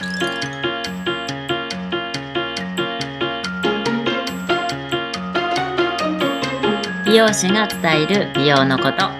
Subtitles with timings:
[0.00, 0.06] 美
[7.16, 9.10] 容師が伝える美容のこと。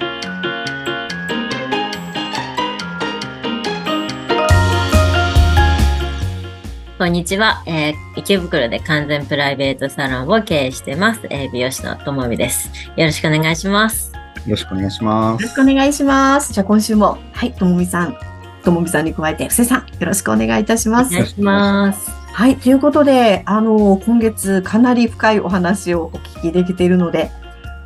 [6.97, 12.71] こんにちは、えー池袋で完全プライベートサロンを経営してます、えー美容師のともみです。
[12.97, 14.13] よろしくお願いします。
[14.15, 15.43] よろしくお願いします。
[15.43, 16.55] よろしくお願いします。
[16.55, 18.30] じゃあ今週も、はい、ともみさん、
[18.63, 21.15] ともみさんに加えて、布施さん、よろしくお願いいたします。
[21.15, 27.31] お願いしますはい、ということで、あの、今月かなり深いお話をお聞きできているので、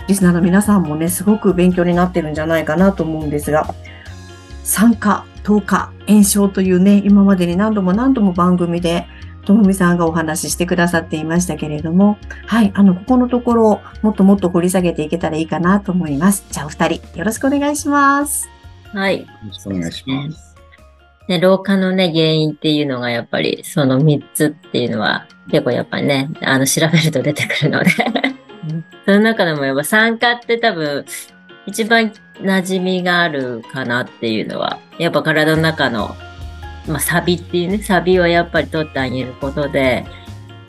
[0.07, 3.75] リスナーの皆さんもね、すごく勉強になってるんじゃないかなと思うんですが、
[4.63, 9.07] 酸化、糖化、炎症というね、今までに何度も何度も番組で、
[9.45, 16.45] ともみさんがお話ししてくださっていましたけれども、はい、あの、ここのところ、もっともっと掘り下げていけたらいいかなと思います。
[16.51, 18.49] じゃあ、お二人、よろしくお願いします。
[18.95, 20.54] はいよろしくお願いします。
[21.29, 27.91] で、老化のね、原因っていうのがやっぱりその3つっていうのは結構やっぱりね、あの、調べると出てくるので。
[29.05, 31.05] その中でもやっぱ酸化って多分
[31.67, 36.15] 一番馴染みがあるかなっていうのは、やっぱ体の中の、
[36.87, 40.07] まあ、サビっていうね、サビをやっぱり取ってあげることで、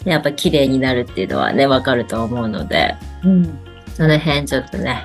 [0.05, 3.59] やっぱ綺麗になるっていうのはね、わかると思うので、うん。
[3.93, 5.03] その辺ちょっとね、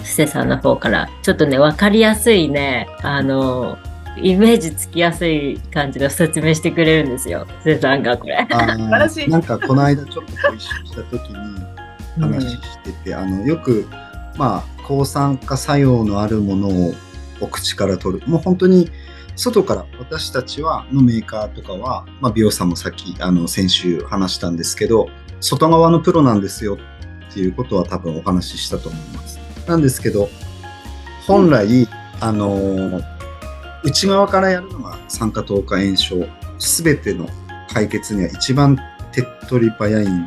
[0.00, 3.78] 布施さんの方から、ちょっとね、わかりやすいね、あの、
[4.16, 8.36] イメージつきやすい感じで説明してくれるんですよ、布施さんがこれ。
[8.36, 9.26] あ晴らしい。
[9.26, 11.36] ーなんかこの間ちょっとご一緒した時に
[12.20, 13.86] 話してて、あのよく
[14.36, 16.94] まあ抗酸化作用のあるものを
[17.40, 18.26] お口から取る。
[18.26, 18.90] もう本当に
[19.36, 25.08] 外から私たちはのメーカーとかは、まあ、美容さんもさっきあの先週話したんですけど
[25.40, 26.78] 外側のプロなんですよ
[27.30, 29.38] っていうことは多分お話ししたと思います。
[29.68, 30.30] なんですけど
[31.26, 31.86] 本来、
[32.20, 33.15] あのー
[33.84, 36.26] 内側からやるのが酸化糖化炎症
[36.58, 37.28] 全ての
[37.72, 38.78] 解決には一番
[39.12, 40.26] 手っ取り早いん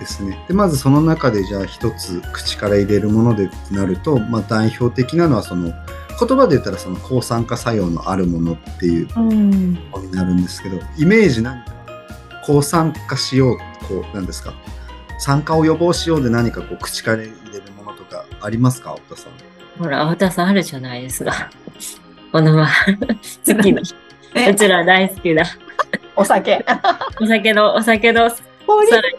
[0.00, 0.44] ですね。
[0.48, 5.72] でまずその中でじゃあ一つ口から入れるものでなると、まあ、代表的なのはその
[6.18, 9.74] 言葉で言ったらその抗酸化作用のあるものっていううん。
[9.90, 11.72] ものになるんですけどイメージ何か
[12.44, 14.52] 抗酸化しようこうなんですか？
[15.18, 18.90] 酸化を予防しようで何かこう口から入れるものとかありますか？
[18.90, 19.32] 青田さん。
[19.78, 21.50] ほら、青田さんあるじゃないですか。
[22.32, 22.66] このま
[23.46, 23.82] 好きな。
[24.34, 25.44] えう ちら大好きな。
[26.16, 26.64] お酒。
[27.20, 28.30] お酒の、お酒の、
[28.66, 29.16] ポリさらに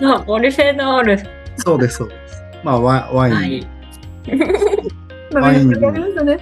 [0.00, 1.18] そうポリフェノール。
[1.58, 2.42] そうですそうです。
[2.64, 3.66] まあワワイン、はい。
[5.32, 6.38] ワインね。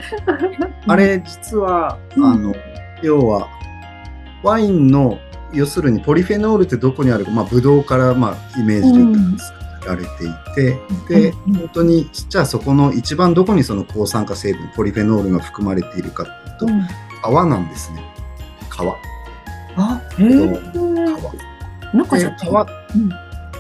[0.87, 2.55] あれ実は、うんあの
[3.03, 3.49] 要は
[4.44, 5.19] ワインの
[5.53, 10.78] 要するにポリフェノールってどこにあるか、まあ、ブドウから、まあ、イメージで言ったら作られていて、
[11.09, 16.25] でうん本当にじゃあそこの一番どこにその抗酸化成分ポリフェノールが含まれているか
[16.59, 16.82] という
[17.22, 18.03] と、皮なんですね。
[18.70, 18.81] 皮。
[19.76, 20.37] あ、へブ
[20.75, 21.15] ドウのえ。
[21.93, 21.93] 皮。
[21.94, 22.06] なん。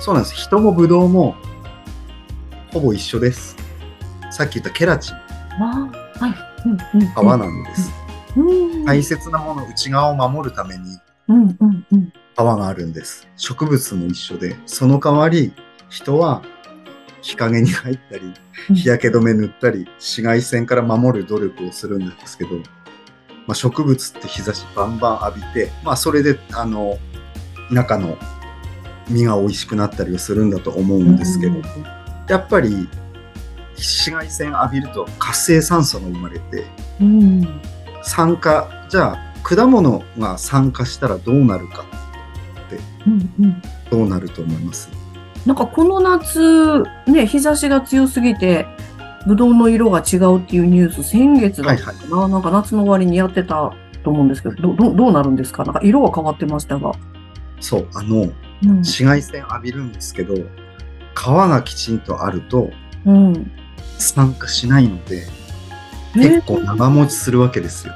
[0.00, 0.34] そうなんです。
[0.34, 1.36] 人もブドウも
[2.72, 3.56] ほぼ一緒です。
[4.30, 5.16] さっき言ったケラチン。
[5.56, 7.92] 皮なんです、
[8.36, 8.84] うん。
[8.84, 11.56] 大切なもの内側を守るためにうん。
[11.60, 12.12] うんうん。
[12.34, 13.28] 皮があるんです。
[13.36, 15.52] 植物も一緒で、その代わり
[15.92, 16.42] 人は
[17.20, 18.34] 日陰に入ったり、うん
[18.74, 22.50] 日焼け止め塗ったり、紫外線から守る努力をするんですけど、
[23.46, 26.96] まあ、植物って日差しバンバン浴びて、まあそれであの
[27.70, 28.16] 中の
[29.08, 31.56] 実が美味しくなったりをするんだと思うんですけど、
[32.28, 32.88] やっぱり
[33.74, 36.64] 紫外線浴びると活性酸素が生まれて、
[37.00, 37.60] うん。
[38.04, 41.84] 酸化、じゃあ果物が酸化したらどうなるか、
[43.06, 43.62] うんうん。
[43.90, 44.88] どうなると思います？
[45.46, 48.66] なんかこの夏、ね、日差しが強すぎて、
[49.26, 53.72] ぶどうの色が違うっていうニュース、先月だったかな、なんか夏の終わりにやってた
[54.04, 55.64] と思うんですけど、どどどうなるんですか？
[55.64, 56.92] なんか色は変わってましたが。
[57.60, 58.76] そう、あの、うん。
[58.78, 62.70] 紫外線浴びるんですけど、皮がきちんとあると
[63.04, 63.50] うん。
[63.98, 65.26] 酸化しないので、
[66.16, 66.18] え？
[66.18, 67.94] 結構長持ちするわけですよ。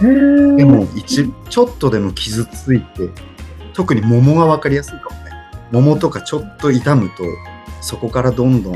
[0.00, 3.08] ーでも、一、ちょっとでも傷ついて、
[3.72, 5.27] 特に桃が分かりやすいかもね。
[5.70, 7.24] 桃とかちょっと傷むと、
[7.80, 8.74] そこからどんどん。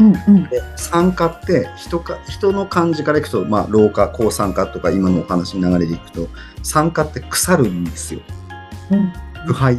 [0.00, 0.44] うんうん。
[0.48, 6.28] で酸化って人か、人の感じからいくと、まあ、老化、抗酸化とか今のお話の流れでいくと、
[6.62, 8.20] 酸化って腐るんですよ。
[8.90, 9.12] うん
[9.46, 9.78] 腐敗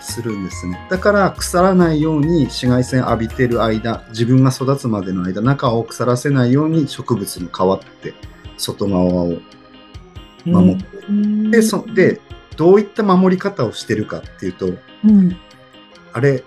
[0.00, 0.86] するんですね。
[0.90, 8.14] だから腐らないように紫外線浴びてる間、自分が育つまでの間、中を腐らせないように植物の皮って
[8.56, 9.38] 外側を
[10.44, 10.96] 守って。
[11.08, 12.20] うんで、そで、
[12.56, 14.70] どういった守り方をしてるかっていうと、
[15.04, 15.36] うん。
[16.12, 16.42] あれ、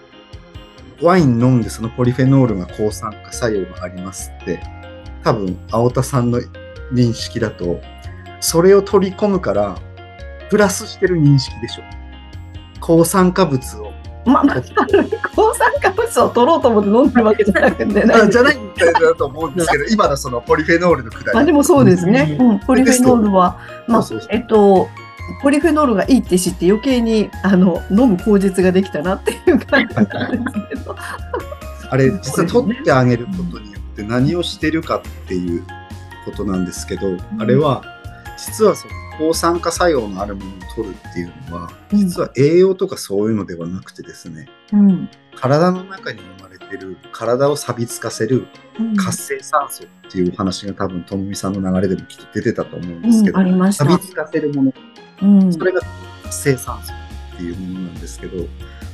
[1.01, 4.59] ワイン飲んでそのポリフェノールが抗酸化作用がありますって、
[5.23, 6.39] 多分、青田さんの
[6.91, 7.79] 認識だと、
[8.39, 9.77] それを取り込むから、
[10.49, 11.83] プラスしてる認識でしょ。
[12.79, 13.91] 抗酸化物を。
[14.25, 14.61] まあ、まあ、
[15.35, 18.03] 抗酸化物を取ろうと思って飲んでるわけじゃなくてね。
[18.13, 21.35] あじゃないんだと思うんですけど、今のそのポリフェノールのくだり。
[21.35, 22.37] まあでもそうですね。
[22.39, 24.89] うん、ポリフェノールは、まあえっと、
[25.41, 30.95] ポリフェノールがいいって知って余計にあの飲む口実ができたなっていう感じなんですけど。
[31.89, 35.63] あれ、実は取ってあげることによって何をしてるかっていう
[36.25, 37.81] ことなんですけど、あれは、
[38.37, 45.09] 実はその抗酸化作用のあるものを取るっていうのは、うん実は栄養とかそういうのではなくてですね、うん。
[45.35, 48.47] 体の中に生まれてる、体を錆びつかせる
[48.97, 54.73] 活性酸素っていう話が多分、ともみさんの流れでもきっと出てたと思うんですけど、うんありました錆びつかせるもの、
[55.21, 55.53] うん。
[55.53, 55.81] それが
[56.23, 56.93] 活性酸素
[57.35, 58.45] っていうものなんですけど、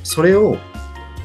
[0.02, 0.56] それを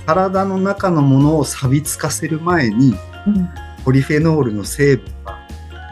[0.06, 2.96] 体の中のものを錆びつかせる前に、
[3.28, 3.50] うん
[3.86, 5.40] ポリフェノールの成分が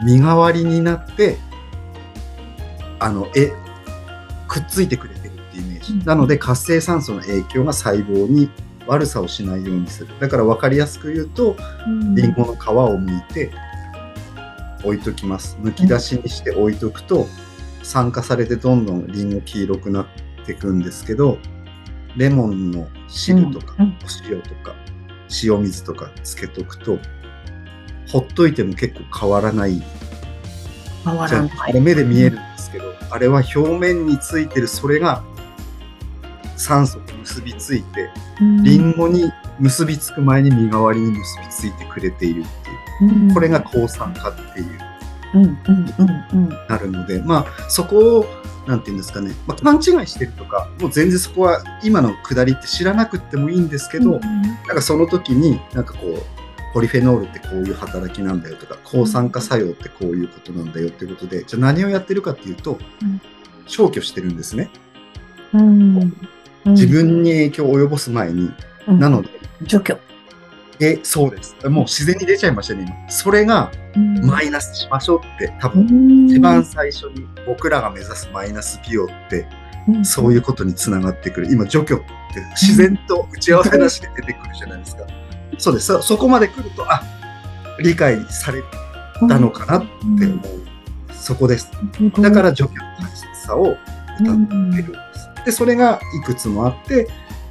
[0.04, 1.38] 身代わりになって、
[2.98, 3.50] あの、え、
[4.46, 5.92] くっついてくれてるっていうイメージ。
[5.94, 8.50] うんなので活性酸素の影響が細胞に
[8.86, 10.08] 悪さをしないようにする。
[10.20, 11.56] だから分かりやすく言うと、
[11.86, 13.50] うんリンゴの皮を剥いて
[14.84, 15.56] 置いときます。
[15.62, 17.26] 剥き出しにして置いとくと、
[17.88, 20.06] 酸化されてどんどんリンゴ黄色くなっ
[20.44, 21.38] ていくんですけど、
[22.18, 24.74] レモンの汁とか、うんうんお塩とか、
[25.42, 26.98] 塩水とかつけとくと、
[28.06, 29.78] ほっといても結構変わらない。
[29.78, 31.50] じゃ変わらない。
[31.78, 35.24] あ目で見えるんですけど、あれは表面についてるそれが
[36.58, 38.10] 酸素と結びついて、
[38.64, 42.44] リンゴに結びつく前に身代わりに結びついてくれているっ
[43.00, 43.22] ていう。
[43.22, 44.97] うんこれが抗酸化っていう、うんうんうんうん
[46.68, 48.26] なるので、まあ、そこを、
[48.66, 56.22] なんていうんですかね、まあ、勘違いしてるとか、もう全然そこは今のくだりって知らなくってもいいんですけど、なんかその時に、なんかこう、
[56.74, 63.20] ポリフェノールってこういう働きなんだよとか、抗酸化作用ってこういうことなんだよってことで、じゃあ何をやってるかっていうとうん、
[63.66, 64.70] 消去してるんですね。
[65.54, 65.98] うん。
[66.66, 66.74] うん。
[66.74, 68.52] 自分に影響を及ぼす前に。
[68.86, 68.98] うん。
[68.98, 69.30] なので、
[69.62, 69.98] 除去。
[70.80, 71.56] え、そうです。
[71.68, 73.10] もう自然に出ちゃいましたね、今。
[73.10, 73.70] それが
[74.22, 79.46] マイナスしましょうって、多分一番最初に僕らが目指すマイナスピオって
[80.04, 81.52] そういうことにつながってくる。
[81.52, 82.04] 今、除去って
[82.60, 85.04] 自然と打ち合わせなしで出てくるじゃないですか。
[85.58, 85.86] そうです。
[85.86, 87.02] そそこまで来ると、あ、
[87.80, 88.62] 理解され
[89.28, 90.68] たのかなって思う。
[91.12, 91.70] そこです。
[92.20, 93.76] だから除去の大切さを歌っ
[94.20, 94.80] てるんで
[95.14, 95.44] す。
[95.46, 97.08] で、それがいくつもあって、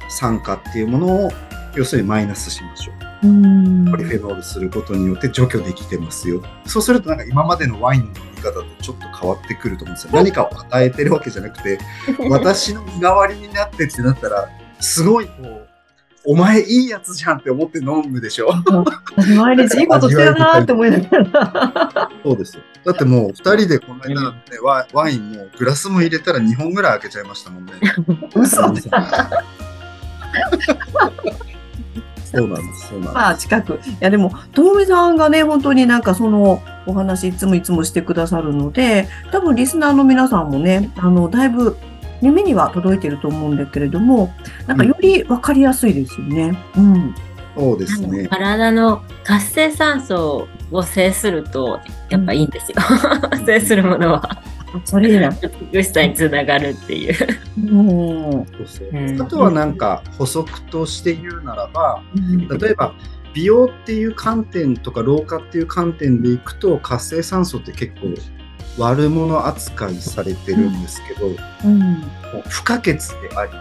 [0.08, 1.32] 酸化っていうものを、
[1.78, 2.98] 要するにマイナスしましょう。
[3.88, 6.42] ポリフェノールすることによって除去できてますよ。
[6.66, 10.12] そうするとなんか今までのワインの飲み方とちょっと変わってくると思うんですよ。
[10.12, 11.78] 何かを与えてるわけじゃなくて、
[12.30, 14.48] 私の身代わりになってってなったら、
[14.80, 15.68] すごいこう、
[16.24, 18.50] お前いいやつじゃんって思って飲むでしょ。
[19.36, 22.10] 毎日いいことしてるなーって思いながら。
[22.24, 22.62] そうですよ。
[22.84, 27.72] だってもう二人でこの間ね、ワワインもグラスも入れたら2本ぐらい開けちゃいましたもんね。
[28.34, 28.62] 嘘
[32.36, 32.88] そうなんです。
[32.88, 33.14] そうなんです。
[33.14, 33.74] まあ近く。
[33.74, 41.76] いやでも、ともみさんがね、本当になんかそのお話いつもいつもしてくださるので、多分リスナーの皆さんもね、あの、だいぶ
[42.20, 44.32] 耳には届いてると思うんだけれども、
[44.66, 46.58] なんかよりわかりやすいですよね。
[46.76, 47.14] うん。
[47.56, 48.28] そうですね。
[48.28, 52.76] 体の活性酸素を制すると、やっぱいいんですよ。
[53.46, 54.42] 制するものは。
[54.84, 55.30] それだ。
[55.72, 57.14] 美しさにつながるっていう。
[57.56, 57.82] う
[59.16, 59.22] ん。
[59.22, 62.02] あとはなんか補足として言うならば、
[62.60, 62.94] 例えば
[63.34, 68.14] 美容っていう観点とか老化っていう観点でいくと活性酸素って結構
[68.78, 71.28] 悪者扱いされてるんですけど、
[71.64, 71.78] うん。
[71.78, 71.86] も
[72.46, 72.98] う不可欠で
[73.36, 73.52] あり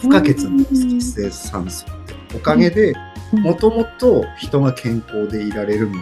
[0.00, 2.14] 不可欠なんです活性酸素って。
[2.36, 5.98] おかげでうんもともと人が健康でいられるので、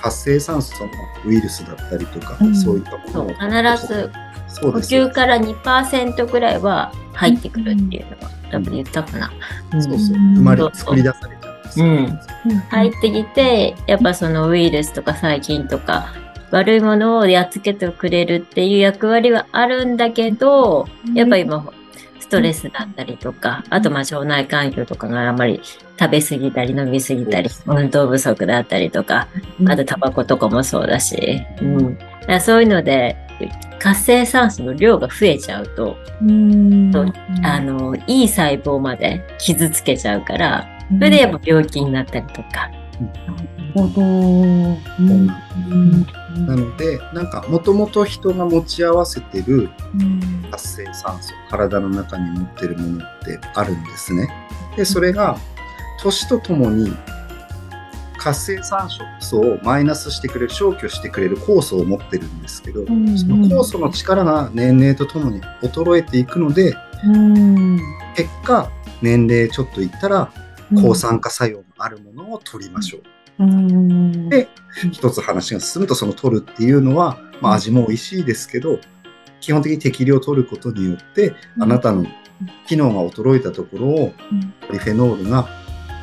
[0.00, 0.90] 活性酸素の
[1.26, 2.56] ウイルスだったりとか、うん。
[2.56, 9.30] そういったものを必ず呼そうです吸から2%ぐらいは入ってくるっていうのは多分言ったかな。
[9.72, 10.18] そうそうう。
[10.18, 12.18] ん生まれ作り出されちゃうんですよ、うん。
[12.70, 16.12] 入ってきて、やっぱそのウイルスとか細菌とか
[16.50, 21.79] 悪いものをやっつけてくれるっていう役割はあるんだけど、やっぱ今、ス
[22.30, 25.60] トレスだったりとか、あとまあ腸内環境とかがあまり
[25.98, 29.28] 食べ過ぎたり飲み過ぎたり、運動不足だったりとか、
[29.66, 31.98] あとタバコとかもそうだし、うん。
[31.98, 33.16] だからそういうので、
[33.78, 36.92] 活性酸素の量が増えちゃうと、うん。
[37.42, 42.70] あの、いい細胞まで傷つけちゃうから、それでやっぱ病気になったりとか。
[43.00, 44.02] なるほど。
[44.02, 45.26] うん
[46.46, 54.28] なのでなんかもともと人が持ち合わせてるうん活性酸素体の中に持ってるものってあるんですね。
[54.76, 55.36] でそれが
[56.00, 56.92] 年とともに
[58.18, 58.88] 活性酸
[59.18, 67.80] 素をマイナスしてくれる消去してくれる酵素を持ってるんですけど、んその酵素の力が年齢とともに衰えていくのでうん。
[68.14, 68.70] 結果
[69.02, 70.32] 年齢ちょっといったら
[70.82, 73.44] 抗酸化作用のあるものを取りましょう。
[73.44, 74.28] うん。
[74.28, 74.48] で
[74.92, 78.78] 一つ話が進むとその取るっていうのは、まあ、味も美味しいですけど
[79.40, 82.04] 基本的に適量取ることによってあなたの
[82.66, 85.48] 機能が衰えたところをうんポリフェノールが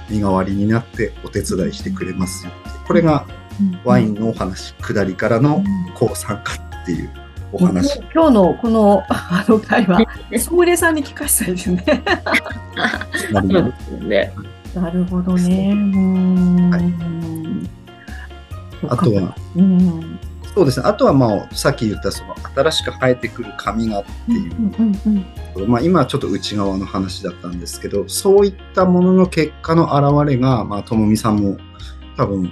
[0.10, 3.28] 身代わりになってお手伝いしてくれますよってこれが
[3.84, 5.64] ワインのお話下りからの
[5.96, 7.12] 抗酸化っていう
[7.52, 8.00] お話。
[8.14, 10.06] 今日のこの あの会話、
[10.40, 11.84] ソムリエさんに聞かせたいですね。
[13.32, 14.34] そうですよね。
[14.82, 15.74] なるほどね。
[18.88, 20.20] あとは、うん。
[20.54, 20.86] そうですね。
[20.88, 31.58] あとはまあ、さっき言ったその新しく生えてくる髪がっていううんうんまあ、今はちょっと内側の話だったんですけど、そういったものの結果の表れが、まあ、ともみさんも
[32.16, 32.52] 多分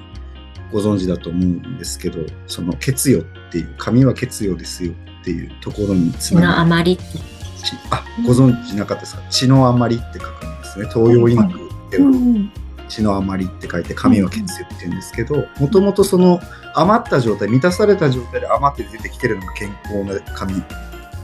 [0.72, 6.54] ご存知だと思うんですけど、その血よっていう、髪は血よですよっていうところにつながる。
[6.62, 7.20] 余りって。
[7.64, 9.22] 血あ、ご存知なかったですか？
[9.30, 10.88] 血の余りって書くんですね。
[10.94, 12.52] 東洋医学ではうん
[12.88, 16.40] 血の余りって書いて、髪は血よって言うんですけど、もともとその
[16.76, 20.54] 余った状態、満たされた状態で余って出てきてるのが健康な髪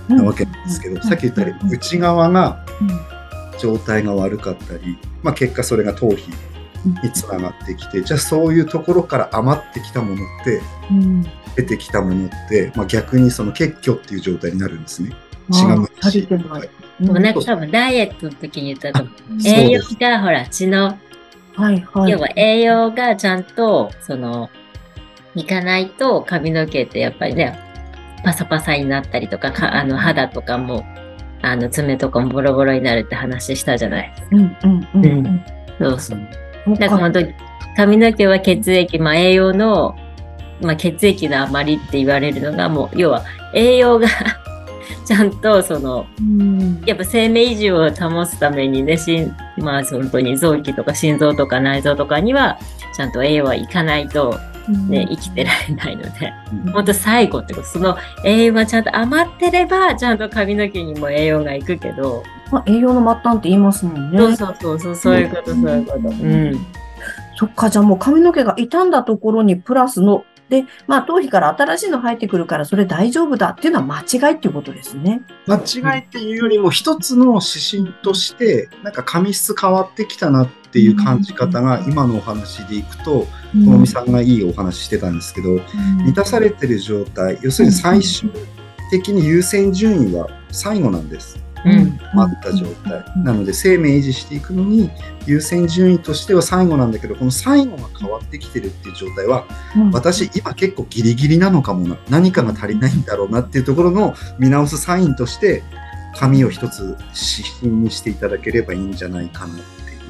[0.09, 2.65] なわけなんですけど、うんさっき言ったように内側が
[3.59, 6.29] 状態が悪かったり、まあ、結果それが頭皮
[7.03, 11.23] につながってきてじゃあそういうところから余ってきたものってうん。
[11.55, 15.13] 出てきたものって、まあ、逆にその血虚っていう状態になるんですね。
[15.49, 15.53] あ
[16.09, 16.61] 血が。
[17.01, 19.07] でもなんか多分ダイエットの時に言ったと
[19.45, 20.97] 栄養がほら血の、
[21.55, 22.11] はいはい。
[22.11, 24.49] 要は栄養がちゃんと、その、
[25.35, 27.59] いかないと髪の毛ってやっぱりね、
[28.23, 30.85] パサパサになったりとか、かあの肌とかも、
[31.41, 34.13] あの爪とかもボロボロになるって話したじゃない。
[34.31, 35.45] うんうんうんうん。
[35.79, 36.19] そうそう。
[36.65, 37.33] そうだから本当に
[37.75, 39.95] 髪の毛は血液、まあ栄養の、
[40.61, 43.23] まあ血液の余りって言われるのがもう、要は
[43.55, 44.07] 栄養が
[45.05, 52.57] ちゃんとその、うんやっぱ生命維持を保つためにね、しんまあ本当に臓器とか心臓とか内臓とかには、
[52.95, 54.37] ちゃんと栄養はいかないと
[54.89, 64.17] ね、生きてられないので、うん本当最後ってこと、その栄養がちゃんと余ってれば、ちゃんと髪の毛にも栄養がいくけど、まあ、栄養の末端って言いますもんね。
[64.17, 65.97] そうそうそうそう、そういうこと、そういうこと。
[65.99, 66.65] うん。
[67.37, 75.21] そっか、じゃあもう髪の毛が傷んだところにプラスの、で、まあ頭皮から新しいの生えてくるからそれ大丈夫だっていうのは間違いっていうことですね。
[75.47, 75.55] 間
[75.95, 85.59] 違いっていうよりも一つの指針としてなんか髪質変わってきたなっていう感じ方が今のお話でいくとともみさんがいいお話してたんですけど
[86.03, 88.29] 満たされてる状態要するに最終
[88.89, 91.50] 的に優先順位は最後なんですうん。
[92.15, 93.03] あった状態。
[93.17, 94.89] なので生命維持していくのに
[95.25, 99.91] 優先順位としては最後なんだけどこの最後が変わってきてるっていう状態はうん。
[99.91, 101.97] 私今結構ギリギリなのかもな。
[102.09, 105.63] 何かが足りないんだろうなっていうところの見直すサインとして
[106.15, 106.97] 紙を一つ
[107.39, 109.57] 指針にしていただければいいんじゃないかなっ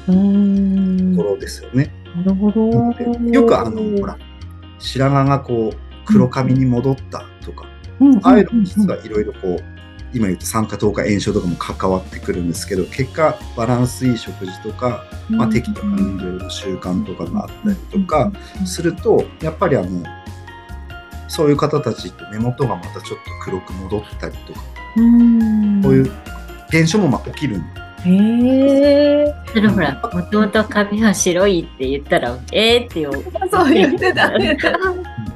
[0.06, 1.92] ていうところですよね。
[2.16, 2.70] なるほど。
[3.30, 4.18] よくあのほら
[4.78, 7.66] 白髪がこう黒髪に戻ったとか、
[8.00, 9.71] うん、ああいうのも実はいろいろこう
[10.14, 18.32] 今言った酸化糖化炎症とかも関わってくるんですけど結果バランスいい食事とか、まあ、適度な運動の習慣とかがあったりとか
[18.66, 20.04] するとやっぱりあの
[21.28, 24.60] そういう方たちって目元がまたちょっと黒く戻ったりとか
[24.94, 26.12] うん、こういう
[26.68, 29.34] 現象もまあ起きるんへえ。
[29.46, 33.12] それほら、もともと髪は白いって言ったら、えーってよ。
[33.50, 34.36] そう言ってた。
[34.38, 34.58] ね。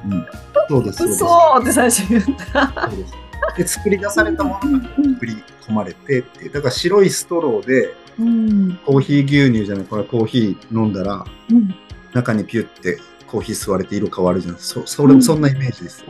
[0.04, 0.26] うんうん。
[0.68, 1.18] そうですそうです。
[1.18, 2.88] そうって最初言った。
[2.90, 3.25] そうです
[3.56, 8.78] で作り出されたものが作り込まれてってだから白いストローでうん。
[8.84, 11.74] コーヒー牛乳じゃないこれコーヒー飲んだらうん。
[12.14, 15.22] 中にピュってコーヒー吸われて色変わるじゃないですかそそれうん。
[15.22, 16.06] そんなイメージですよ、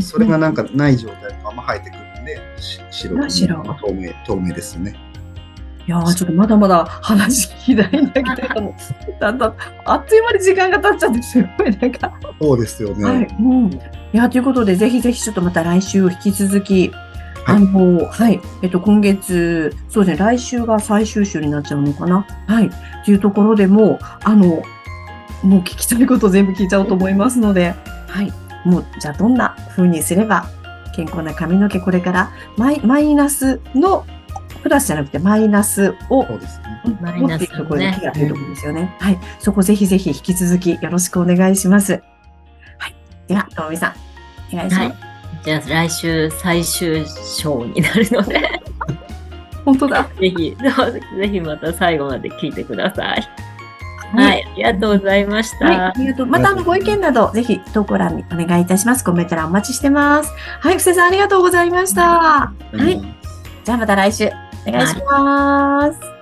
[0.00, 3.62] それがなんかない状態のまま生えてくるんでし白あ白。
[3.80, 4.98] 透明透明ですよね
[5.86, 8.74] いやー、ちょっとまだまだ話聞きたいんだけれども、
[9.20, 13.36] だんだん、あっという間に時間が経っちゃって、すごいなんか、そうですよね、はい。
[13.40, 13.72] うん。
[13.72, 13.78] い
[14.12, 16.90] や、ということで、ぜひぜひちょっとまた来週引き続き、
[17.46, 18.40] あの、はい。
[18.62, 22.26] えっと、今月、そうですね、来週が最終週になっちゃうのかな。
[22.48, 22.70] はい。
[23.04, 24.62] というところでもう、あの、
[25.42, 27.74] もう聞きたいこと全部聞いちゃおうと思いますので、
[28.08, 28.32] はい。
[28.64, 30.46] もう、じゃあどんな風にすれば、
[30.96, 34.04] 健康な髪の毛、これからマイマイナスの、
[34.66, 38.96] プラスじゃなくてマイナスをそうですねマイナス持っていくところでね気がというところですよね。
[38.98, 39.18] はい。
[39.38, 42.02] そこぜひぜひ引き続きよろしくお願いします。
[42.78, 42.94] はい。
[43.28, 44.88] では、ともみさん、お願いします。
[44.88, 44.94] はい。
[45.44, 47.04] じゃあ来週最終
[47.38, 48.60] 章になるので、
[49.64, 50.08] 本当だ。
[50.18, 53.28] ぜひ、 ぜひまた最後まで聞いてください。
[54.14, 55.64] はい、ありがとうございました。
[55.64, 56.26] はい、ありがとう。
[56.26, 59.04] またあのご意見など、ぜひ投稿欄にお願いいたします。
[59.04, 60.32] コメント欄お待ちしてます。
[60.60, 62.18] はい、布施さんありがとうございました。
[62.18, 63.00] はい。
[63.64, 64.30] じゃあまた来週
[64.66, 66.15] お願いします。